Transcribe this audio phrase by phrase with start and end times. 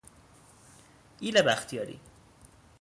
[1.19, 1.99] ایل بختیاری